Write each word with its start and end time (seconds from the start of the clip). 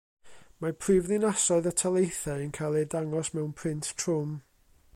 Mae 0.63 0.71
prifddinasoedd 0.85 1.69
y 1.71 1.73
taleithiau 1.81 2.41
yn 2.45 2.55
cael 2.59 2.79
eu 2.81 2.89
dangos 2.95 3.33
mewn 3.37 3.53
print 3.61 3.93
trwm. 4.05 4.33